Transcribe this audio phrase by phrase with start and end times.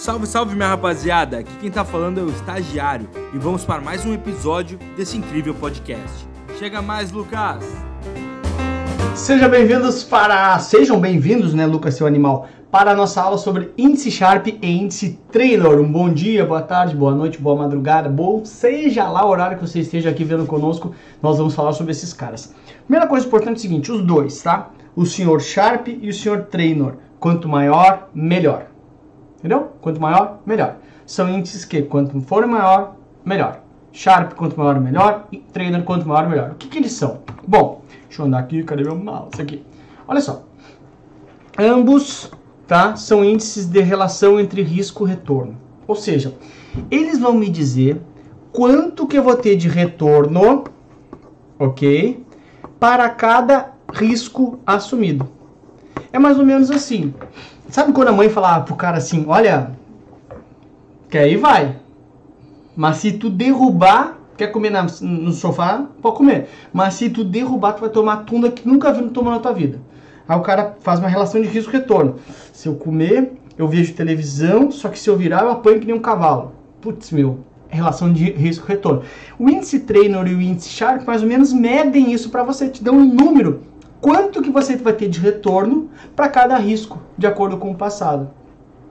[0.00, 1.40] Salve, salve minha rapaziada!
[1.40, 5.54] Aqui quem tá falando é o estagiário e vamos para mais um episódio desse incrível
[5.54, 6.26] podcast.
[6.58, 7.62] Chega mais, Lucas!
[9.14, 10.58] Sejam bem-vindos para.
[10.58, 15.18] Sejam bem-vindos, né, Lucas, seu animal, para a nossa aula sobre índice Sharp e índice
[15.30, 15.78] Trainor.
[15.78, 19.68] Um bom dia, boa tarde, boa noite, boa madrugada, bom, seja lá o horário que
[19.68, 22.54] você esteja aqui vendo conosco, nós vamos falar sobre esses caras.
[22.86, 24.70] Primeira coisa importante é o seguinte: os dois, tá?
[24.96, 26.94] O senhor Sharp e o senhor Trainor.
[27.18, 28.69] Quanto maior, melhor.
[29.40, 29.72] Entendeu?
[29.80, 30.76] Quanto maior, melhor.
[31.04, 32.94] São índices que, quanto for maior,
[33.24, 33.60] melhor.
[33.92, 35.26] Sharp, quanto maior, melhor.
[35.32, 36.50] E Trainer, quanto maior, melhor.
[36.50, 37.20] O que, que eles são?
[37.46, 39.64] Bom, deixa eu andar aqui, cadê meu mouse aqui?
[40.06, 40.44] Olha só.
[41.58, 42.30] Ambos
[42.66, 45.56] tá, são índices de relação entre risco e retorno.
[45.88, 46.34] Ou seja,
[46.90, 48.00] eles vão me dizer
[48.52, 50.64] quanto que eu vou ter de retorno,
[51.58, 52.24] ok?
[52.78, 55.28] Para cada risco assumido.
[56.12, 57.12] É mais ou menos assim.
[57.70, 59.70] Sabe quando a mãe fala pro cara assim, olha,
[61.08, 61.76] que aí vai.
[62.74, 66.48] Mas se tu derrubar, quer comer na, no sofá, pode comer.
[66.72, 69.78] Mas se tu derrubar, tu vai tomar tunda que nunca viu tomar na tua vida.
[70.28, 72.16] Aí o cara faz uma relação de risco-retorno.
[72.52, 75.94] Se eu comer, eu vejo televisão, só que se eu virar, eu apanho que nem
[75.94, 76.52] um cavalo.
[76.80, 79.02] Putz, meu, relação de risco-retorno.
[79.38, 82.82] O índice Trainer e o índice Sharp mais ou menos medem isso para você, te
[82.82, 83.60] dão um número
[84.00, 88.30] quanto que você vai ter de retorno para cada risco, de acordo com o passado.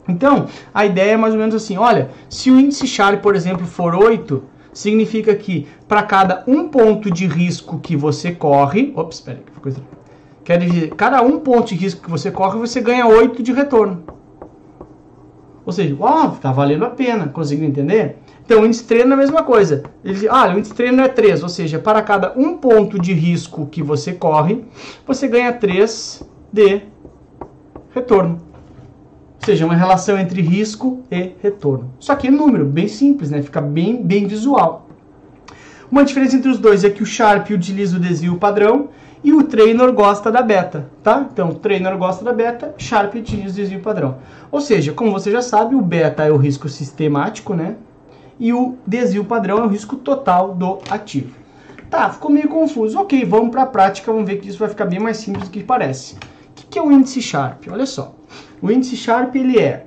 [0.07, 3.65] Então, a ideia é mais ou menos assim, olha, se o índice Sharpe, por exemplo,
[3.65, 4.43] for 8,
[4.73, 9.59] significa que para cada um ponto de risco que você corre, ops, espera aí, que
[9.59, 9.81] coisa...
[10.43, 14.03] Quer dizer, cada um ponto de risco que você corre, você ganha 8 de retorno.
[15.69, 18.17] Ou seja, ó, tá valendo a pena, conseguiu entender?
[18.43, 19.83] Então, o índice treino é a mesma coisa.
[20.03, 23.67] Ele, ah, o índice treino é 3, ou seja, para cada um ponto de risco
[23.67, 24.65] que você corre,
[25.05, 26.81] você ganha 3 de
[27.93, 28.41] retorno.
[29.39, 31.93] Ou seja, uma relação entre risco e retorno.
[31.99, 33.39] Só que é número, bem simples, né?
[33.43, 34.89] Fica bem, bem visual.
[35.91, 38.89] Uma diferença entre os dois é que o Sharp utiliza o desvio padrão
[39.23, 41.27] e o Trainer gosta da beta, tá?
[41.31, 44.17] Então, o Trainer gosta da beta, Sharp utiliza o desvio padrão.
[44.51, 47.75] Ou seja, como você já sabe, o beta é o risco sistemático, né?
[48.39, 51.35] e o desvio padrão é o risco total do ativo.
[51.89, 52.97] Tá, ficou meio confuso.
[52.97, 55.51] Ok, vamos para a prática, vamos ver que isso vai ficar bem mais simples do
[55.51, 56.15] que parece.
[56.15, 57.63] O que é o índice Sharp?
[57.69, 58.15] Olha só,
[58.61, 59.85] o índice Sharp ele é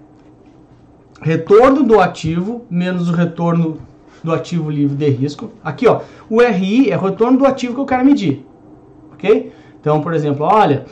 [1.20, 3.78] retorno do ativo menos o retorno
[4.22, 5.52] do ativo livre de risco.
[5.62, 8.44] Aqui, ó, o RI é o retorno do ativo que eu quero medir,
[9.22, 9.52] ok?
[9.80, 10.84] Então, por exemplo, olha,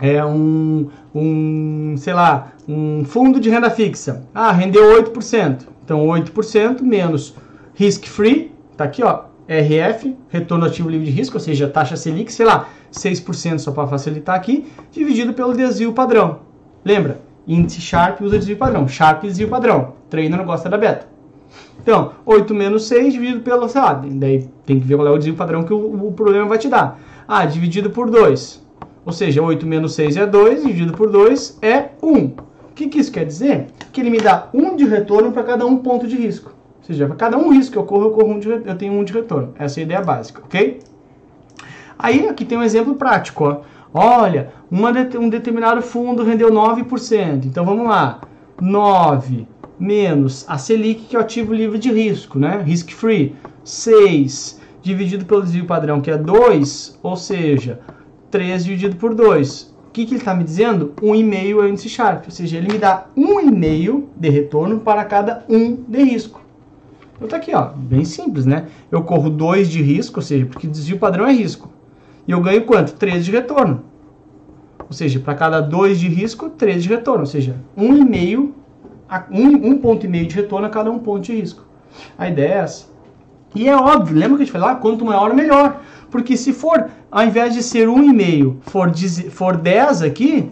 [0.00, 4.24] é um, um, sei lá, um fundo de renda fixa.
[4.34, 5.66] Ah, rendeu 8%.
[5.84, 7.34] Então, 8% menos
[7.74, 12.32] risk free, tá aqui, ó, RF, retorno ativo livre de risco, ou seja, taxa Selic,
[12.32, 16.40] sei lá, 6% só para facilitar aqui, dividido pelo desvio padrão.
[16.84, 17.20] Lembra?
[17.46, 18.88] Índice Sharp usa desvio padrão.
[18.88, 19.94] Sharp desvio padrão.
[20.10, 21.06] Trainer não gosta da beta.
[21.86, 25.18] Então, 8 menos 6 dividido pelo, sei lá, daí tem que ver qual é o
[25.18, 26.98] desvio padrão que o, o problema vai te dar.
[27.28, 28.66] Ah, dividido por 2.
[29.04, 33.10] Ou seja, 8 menos 6 é 2, dividido por 2 é 1 que, que isso
[33.10, 33.68] quer dizer?
[33.90, 36.50] Que ele me dá um de retorno para cada um ponto de risco.
[36.50, 38.92] Ou seja, para cada um risco que eu corro, eu, corro um de, eu tenho
[38.92, 39.54] um de retorno.
[39.58, 40.80] Essa é a ideia básica, ok?
[41.98, 43.44] Aí aqui tem um exemplo prático.
[43.44, 43.60] Ó.
[43.94, 47.46] Olha, uma, um determinado fundo rendeu 9%.
[47.46, 48.20] Então vamos lá.
[48.60, 49.48] 9
[49.78, 52.62] menos a Selic, que é o ativo livre de risco, né?
[52.64, 53.34] Risk free.
[53.64, 57.80] 6 dividido pelo desvio padrão, que é 2, ou seja,
[58.30, 60.92] 3 dividido por 2 que, que ele está me dizendo?
[61.02, 64.80] Um e-mail é o índice Sharp, ou seja, ele me dá um e-mail de retorno
[64.80, 66.42] para cada um de risco.
[67.16, 68.66] Então tá aqui, ó, bem simples, né?
[68.90, 71.70] Eu corro 2 de risco, ou seja, porque desvio padrão é risco.
[72.28, 72.92] E eu ganho quanto?
[72.92, 73.84] 3 de retorno.
[74.80, 77.20] Ou seja, para cada 2 de risco, 3 de retorno.
[77.20, 78.54] Ou seja, um e meio,
[79.30, 81.64] um, um ponto e meio de retorno a cada um ponto de risco.
[82.18, 82.86] A ideia é essa.
[83.54, 85.80] E é óbvio, lembra que a gente falou, ah, quanto maior, melhor.
[86.10, 88.92] Porque se for, ao invés de ser 1,5, for,
[89.30, 90.50] for 10 aqui,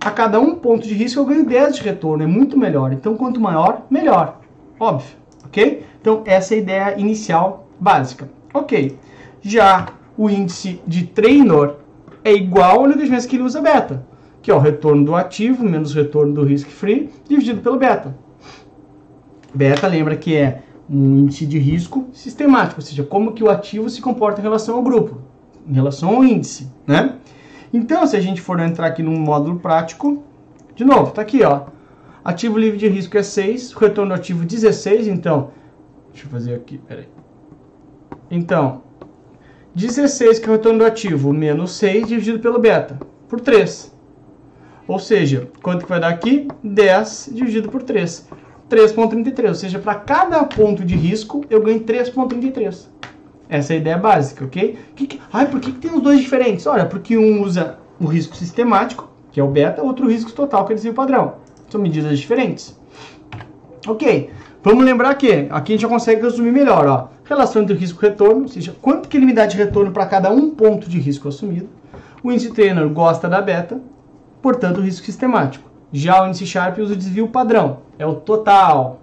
[0.00, 2.24] a cada um ponto de risco eu ganho 10 de retorno.
[2.24, 2.92] É muito melhor.
[2.92, 4.40] Então, quanto maior, melhor.
[4.78, 5.16] Óbvio.
[5.44, 5.84] Ok?
[6.00, 8.28] Então, essa é a ideia inicial básica.
[8.52, 8.98] Ok.
[9.40, 9.86] Já
[10.16, 11.74] o índice de trainer
[12.24, 14.04] é igual ao única diferença que ele usa beta,
[14.42, 18.14] que é o retorno do ativo menos o retorno do risk free dividido pelo beta.
[19.54, 23.88] Beta lembra que é um índice de risco sistemático, ou seja, como que o ativo
[23.88, 25.22] se comporta em relação ao grupo,
[25.66, 27.16] em relação ao índice, né?
[27.72, 30.22] Então, se a gente for entrar aqui no módulo prático,
[30.74, 31.66] de novo, tá aqui, ó.
[32.24, 35.50] Ativo livre de risco é 6, retorno ativo 16, então,
[36.12, 37.08] deixa eu fazer aqui, peraí.
[38.30, 38.82] Então,
[39.74, 42.98] 16 que é o retorno do ativo, menos 6 dividido pelo beta,
[43.28, 43.92] por 3.
[44.92, 46.46] Ou seja, quanto que vai dar aqui?
[46.62, 48.28] 10 dividido por 3.
[48.68, 49.48] 3,33.
[49.48, 52.88] Ou seja, para cada ponto de risco, eu ganho 3,33.
[53.48, 54.78] Essa é a ideia básica, ok?
[54.94, 55.20] Que que...
[55.32, 56.66] Ai, por que, que tem os dois diferentes?
[56.66, 60.74] Olha, porque um usa o risco sistemático, que é o beta, outro risco total, que
[60.74, 61.36] é o padrão.
[61.70, 62.78] São medidas diferentes.
[63.88, 64.28] Ok,
[64.62, 66.86] vamos lembrar que aqui a gente já consegue resumir melhor.
[66.86, 67.08] Ó.
[67.24, 70.04] Relação entre risco e retorno, ou seja, quanto que ele me dá de retorno para
[70.04, 71.70] cada um ponto de risco assumido.
[72.22, 73.80] O índice trainer gosta da beta,
[74.42, 75.70] portanto, o risco sistemático.
[75.92, 79.00] Já o índice Sharp usa o desvio padrão, é o total,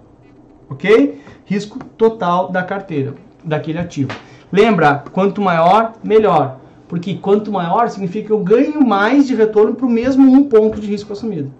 [0.68, 1.20] ok?
[1.44, 4.10] Risco total da carteira, daquele ativo.
[4.52, 6.58] Lembra, quanto maior, melhor,
[6.88, 10.80] porque quanto maior significa que eu ganho mais de retorno para o mesmo um ponto
[10.80, 11.52] de risco assumido.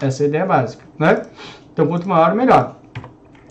[0.00, 1.22] Essa é a ideia básica, né?
[1.72, 2.76] Então, quanto maior, melhor.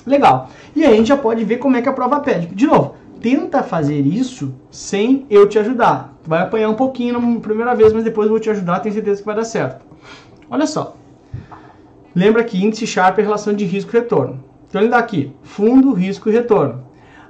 [0.05, 0.49] Legal.
[0.75, 2.47] E aí a gente já pode ver como é que a prova pede.
[2.47, 6.15] De novo, tenta fazer isso sem eu te ajudar.
[6.29, 9.19] Vai apanhar um pouquinho na primeira vez, mas depois eu vou te ajudar, tenho certeza
[9.19, 9.83] que vai dar certo.
[10.47, 10.95] Olha só.
[12.15, 14.43] Lembra que índice Sharp é relação de risco e retorno.
[14.69, 16.83] Então ele dá aqui, fundo, risco e retorno.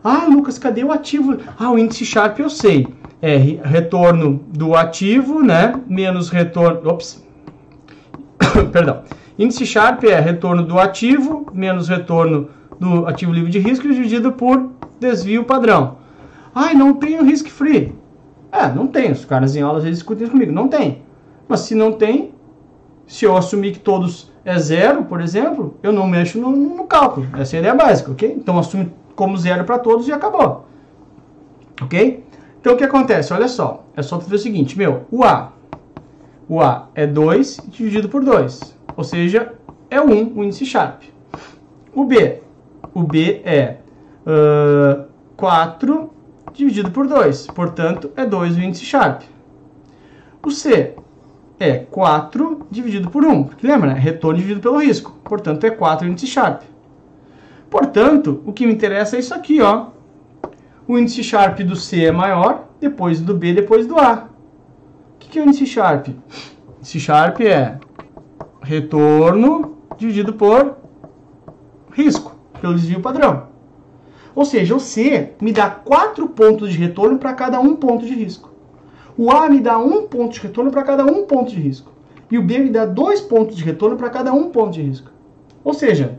[0.04, 1.38] Ah, Lucas, cadê o ativo?
[1.57, 2.90] Ah, o índice Sharp eu sei.
[3.22, 5.80] É retorno do ativo, né?
[5.88, 6.90] Menos retorno.
[6.90, 7.25] Ops.
[8.69, 9.04] Perdão.
[9.38, 14.72] Índice Sharp é retorno do ativo menos retorno do ativo livre de risco dividido por
[15.00, 16.00] desvio padrão.
[16.54, 17.98] Ai, não tem o risk free.
[18.51, 19.12] É, não tem.
[19.12, 20.51] Os caras em aula às vezes discutem isso comigo.
[20.51, 21.01] Não tem.
[21.48, 22.34] Mas se não tem,
[23.07, 27.28] se eu assumir que todos é zero, por exemplo, eu não mexo no, no cálculo.
[27.38, 28.34] Essa é a ideia básica, ok?
[28.38, 30.66] Então assume como zero para todos e acabou.
[31.81, 32.24] Ok?
[32.60, 33.34] Então o que acontece?
[33.34, 33.86] Olha só.
[33.96, 35.06] É só fazer o seguinte, meu.
[35.12, 35.52] O A.
[36.48, 39.54] O A é 2 dividido por 2 ou seja,
[39.90, 41.04] é 1 o índice Sharp.
[41.95, 42.42] O B,
[42.94, 43.78] o B é
[44.28, 45.06] uh,
[45.38, 46.12] 4
[46.54, 49.22] dividido por 2, portanto, é 2 o índice Sharp.
[50.46, 50.96] O C
[51.60, 54.00] é 4 dividido por 1, porque lembra, né?
[54.00, 56.62] retorno dividido pelo risco, portanto, é 4 o índice Sharp.
[57.69, 59.88] Portanto, o que me interessa é isso aqui, ó.
[60.88, 64.30] O índice Sharp do C é maior, depois do B, depois do A.
[65.16, 66.07] O que é o índice Sharp?
[66.07, 66.13] O
[66.80, 67.78] índice Sharp é
[68.62, 70.78] retorno dividido por
[71.92, 73.49] risco, pelo desvio padrão.
[74.40, 78.14] Ou seja, o C me dá 4 pontos de retorno para cada um ponto de
[78.14, 78.50] risco.
[79.18, 81.92] O A me dá um ponto de retorno para cada um ponto de risco.
[82.32, 85.12] E o B me dá dois pontos de retorno para cada um ponto de risco.
[85.62, 86.18] Ou seja,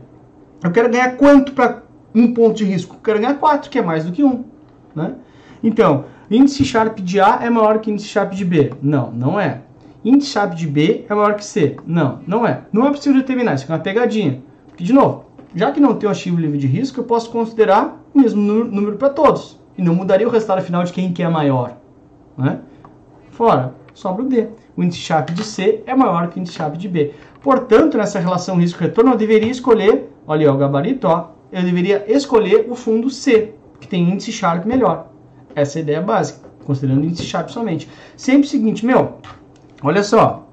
[0.63, 1.81] eu quero ganhar quanto para
[2.13, 2.95] um ponto de risco?
[2.95, 4.45] Eu quero ganhar 4, que é mais do que 1.
[4.93, 5.15] Né?
[5.63, 8.71] Então, índice Sharp de A é maior que índice Sharp de B?
[8.83, 9.61] Não, não é
[10.05, 11.75] índice Sharp de B é maior que C.
[11.87, 12.61] Não, não é.
[12.71, 14.43] Não é possível determinar, isso é uma pegadinha.
[14.67, 18.01] Porque, de novo, já que não tem um ativo livre de risco, eu posso considerar
[18.13, 19.59] o mesmo número para todos.
[19.77, 21.77] E não mudaria o resultado final de quem que é maior.
[22.37, 22.59] Né?
[23.31, 24.47] Fora, sobra o D.
[24.75, 27.13] O índice Sharp de C é maior que o índice Sharp de B.
[27.41, 32.67] Portanto, nessa relação risco-retorno, eu deveria escolher, olha ó, o gabarito, ó, eu deveria escolher
[32.69, 35.07] o fundo C, que tem índice Sharp melhor.
[35.55, 37.89] Essa é a ideia básica, considerando índice Sharp somente.
[38.15, 39.17] Sempre o seguinte, meu,
[39.83, 40.47] Olha só,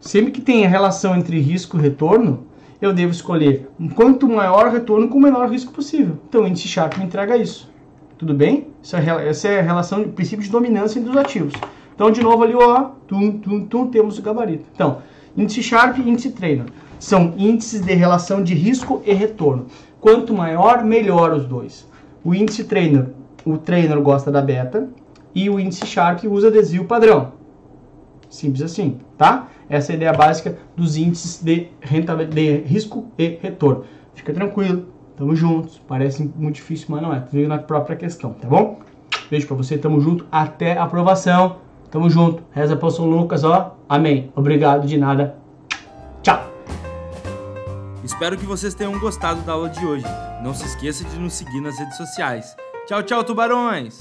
[0.00, 2.48] sempre que tem a relação entre risco e retorno,
[2.80, 6.16] eu devo escolher um quanto maior retorno com o menor risco possível.
[6.28, 7.70] Então, o índice Sharp me entrega isso.
[8.16, 8.68] Tudo bem?
[8.92, 11.54] É essa é a relação, o princípio de dominância entre os ativos.
[11.94, 14.64] Então, de novo ali, ó, tum, tum, tum, temos o gabarito.
[14.74, 14.98] Então,
[15.36, 16.66] índice Sharp e índice Trainer
[16.98, 19.66] são índices de relação de risco e retorno.
[20.00, 21.86] Quanto maior, melhor os dois.
[22.24, 23.08] O índice Trainer,
[23.44, 24.88] o Trainer gosta da beta
[25.34, 27.32] e o índice Sharp usa adesivo padrão.
[28.30, 29.48] Simples assim, tá?
[29.68, 31.68] Essa é a ideia básica dos índices de,
[32.30, 33.84] de risco e retorno.
[34.14, 35.80] Fica tranquilo, tamo juntos.
[35.86, 37.24] Parece muito difícil, mas não é.
[37.30, 38.80] Veio na própria questão, tá bom?
[39.30, 40.24] Beijo pra você, tamo junto.
[40.30, 41.56] Até a aprovação.
[41.90, 42.42] Tamo junto.
[42.52, 43.76] Reza pro São Lucas, ó.
[43.88, 44.30] Amém.
[44.36, 45.36] Obrigado de nada.
[46.22, 46.40] Tchau.
[48.04, 50.06] Espero que vocês tenham gostado da aula de hoje.
[50.42, 52.56] Não se esqueça de nos seguir nas redes sociais.
[52.86, 53.98] Tchau, tchau, tubarões!